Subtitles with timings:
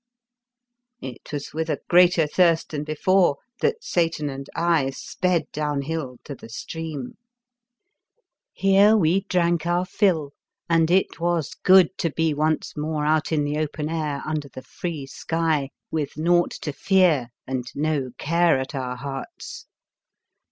[1.01, 6.17] It was with a greater thirst than be fore that Satan and I sped downhill
[6.23, 7.19] to the stream.
[8.51, 10.31] Here we drank our fill,
[10.67, 14.63] and it was good to be once more out in the open air under the
[14.63, 19.67] free sky, with naught to fear and no care at our hearts.